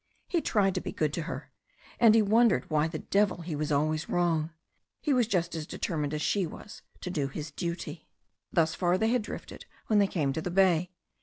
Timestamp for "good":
0.91-1.13